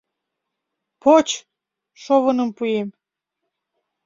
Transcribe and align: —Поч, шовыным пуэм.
—Поч, 1.03 1.27
шовыным 2.03 2.49
пуэм. 2.57 2.89